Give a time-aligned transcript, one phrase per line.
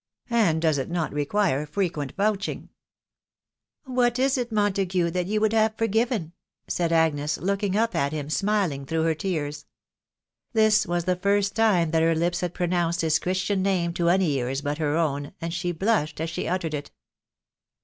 [0.31, 2.69] And doe* it not require frequent vouching?""
[3.85, 6.33] What is it, Montague, that you would have forgiven?"
[6.67, 9.67] said Agnes, looking up at him, and smiling through her tears.
[10.53, 14.31] This was the first time that her lips had pronounced his Christian name to any
[14.31, 16.89] ears but her own, and she blushed as she uttered it.